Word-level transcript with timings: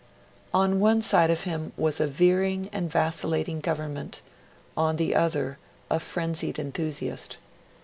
On 0.51 0.79
one 0.79 1.03
side 1.03 1.29
of 1.29 1.43
him 1.43 1.73
was 1.77 1.99
a 1.99 2.07
veering 2.07 2.67
and 2.73 2.89
vacillating 2.89 3.59
Government; 3.59 4.23
on 4.75 4.95
the 4.95 5.13
other, 5.13 5.59
a 5.91 5.99
frenzied 5.99 6.57
enthusiast. 6.57 7.37